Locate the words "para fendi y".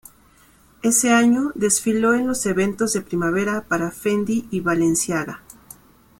3.69-4.59